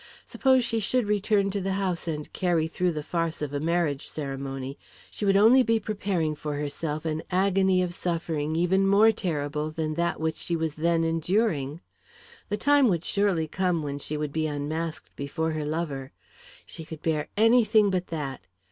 [0.25, 4.07] Suppose she should return to the house and carry through the farce of a marriage
[4.07, 4.79] ceremony,
[5.11, 9.93] she would only be preparing for herself an agony of suffering even more terrible than
[9.93, 11.81] that which she was then enduring.
[12.49, 16.13] The time would surely come when she would be unmasked before her lover.
[16.65, 18.41] She could bear anything but that.